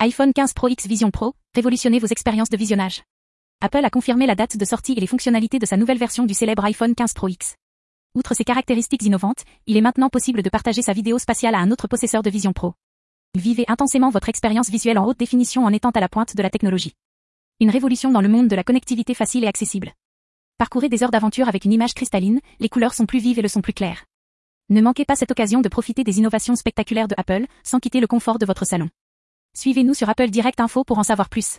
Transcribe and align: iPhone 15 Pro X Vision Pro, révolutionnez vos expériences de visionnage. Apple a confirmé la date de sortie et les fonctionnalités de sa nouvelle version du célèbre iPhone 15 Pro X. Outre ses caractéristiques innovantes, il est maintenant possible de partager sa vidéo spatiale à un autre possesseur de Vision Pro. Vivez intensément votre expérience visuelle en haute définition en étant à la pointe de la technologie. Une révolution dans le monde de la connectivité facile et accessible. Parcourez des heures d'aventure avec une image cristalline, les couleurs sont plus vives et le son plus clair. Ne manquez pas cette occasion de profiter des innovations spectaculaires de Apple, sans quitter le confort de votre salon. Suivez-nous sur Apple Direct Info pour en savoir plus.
iPhone 0.00 0.32
15 0.32 0.52
Pro 0.52 0.68
X 0.68 0.86
Vision 0.86 1.10
Pro, 1.10 1.34
révolutionnez 1.56 1.98
vos 1.98 2.06
expériences 2.06 2.50
de 2.50 2.56
visionnage. 2.56 3.02
Apple 3.60 3.84
a 3.84 3.90
confirmé 3.90 4.28
la 4.28 4.36
date 4.36 4.56
de 4.56 4.64
sortie 4.64 4.92
et 4.92 5.00
les 5.00 5.08
fonctionnalités 5.08 5.58
de 5.58 5.66
sa 5.66 5.76
nouvelle 5.76 5.98
version 5.98 6.24
du 6.24 6.34
célèbre 6.34 6.64
iPhone 6.64 6.94
15 6.94 7.14
Pro 7.14 7.26
X. 7.26 7.56
Outre 8.14 8.32
ses 8.32 8.44
caractéristiques 8.44 9.02
innovantes, 9.02 9.42
il 9.66 9.76
est 9.76 9.80
maintenant 9.80 10.08
possible 10.08 10.42
de 10.42 10.50
partager 10.50 10.82
sa 10.82 10.92
vidéo 10.92 11.18
spatiale 11.18 11.56
à 11.56 11.58
un 11.58 11.72
autre 11.72 11.88
possesseur 11.88 12.22
de 12.22 12.30
Vision 12.30 12.52
Pro. 12.52 12.74
Vivez 13.34 13.64
intensément 13.66 14.10
votre 14.10 14.28
expérience 14.28 14.70
visuelle 14.70 15.00
en 15.00 15.04
haute 15.04 15.18
définition 15.18 15.64
en 15.64 15.72
étant 15.72 15.90
à 15.90 15.98
la 15.98 16.08
pointe 16.08 16.36
de 16.36 16.42
la 16.44 16.50
technologie. 16.50 16.94
Une 17.58 17.70
révolution 17.70 18.12
dans 18.12 18.20
le 18.20 18.28
monde 18.28 18.46
de 18.46 18.54
la 18.54 18.62
connectivité 18.62 19.14
facile 19.14 19.42
et 19.42 19.48
accessible. 19.48 19.94
Parcourez 20.58 20.88
des 20.88 21.02
heures 21.02 21.10
d'aventure 21.10 21.48
avec 21.48 21.64
une 21.64 21.72
image 21.72 21.94
cristalline, 21.94 22.38
les 22.60 22.68
couleurs 22.68 22.94
sont 22.94 23.06
plus 23.06 23.18
vives 23.18 23.40
et 23.40 23.42
le 23.42 23.48
son 23.48 23.62
plus 23.62 23.72
clair. 23.72 24.04
Ne 24.68 24.80
manquez 24.80 25.04
pas 25.04 25.16
cette 25.16 25.32
occasion 25.32 25.60
de 25.60 25.68
profiter 25.68 26.04
des 26.04 26.18
innovations 26.20 26.54
spectaculaires 26.54 27.08
de 27.08 27.16
Apple, 27.18 27.46
sans 27.64 27.80
quitter 27.80 27.98
le 27.98 28.06
confort 28.06 28.38
de 28.38 28.46
votre 28.46 28.64
salon. 28.64 28.90
Suivez-nous 29.60 29.94
sur 29.94 30.08
Apple 30.08 30.30
Direct 30.30 30.60
Info 30.60 30.84
pour 30.84 30.98
en 30.98 31.02
savoir 31.02 31.28
plus. 31.28 31.58